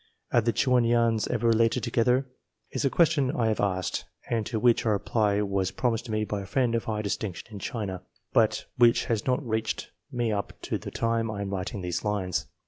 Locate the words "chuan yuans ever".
0.51-1.45